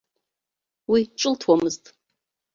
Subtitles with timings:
[0.91, 1.83] Уи ҿылҭуамызт.